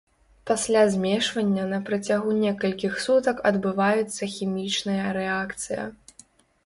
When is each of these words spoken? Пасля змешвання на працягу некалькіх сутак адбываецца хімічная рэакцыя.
Пасля 0.49 0.81
змешвання 0.93 1.65
на 1.73 1.79
працягу 1.89 2.29
некалькіх 2.45 2.97
сутак 3.05 3.45
адбываецца 3.53 4.23
хімічная 4.37 5.07
рэакцыя. 5.19 5.83